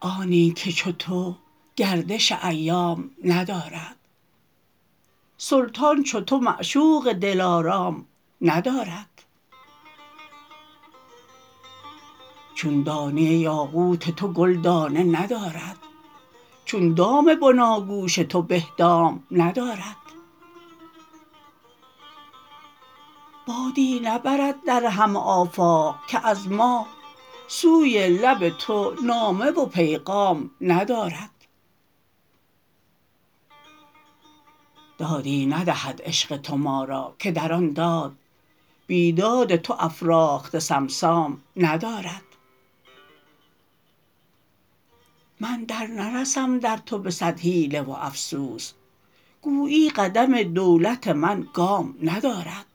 [0.00, 1.36] آنی که چو تو
[1.76, 3.96] گردش ایام ندارد
[5.38, 8.06] سلطان چو تو معشوق دلارام
[8.40, 9.22] ندارد.
[12.54, 15.85] چون دانه یاقوت تو گل دانه ندارد
[16.66, 19.96] چون دام بناگوش تو به دام ندارد.
[23.46, 26.86] بادی نبرد در همه آفاق که از ما
[27.48, 31.30] سوی لب تو نامه و پیغام ندارد.
[34.98, 38.16] دادی ندهد عشق تو ما را که در آن داد
[38.86, 42.35] بیداد تو افراخته صمصام ندارد.
[45.40, 48.72] من در نرسم در تو به صد حیله و افسوس
[49.42, 52.66] گویی قدم دولت من گام ندارد.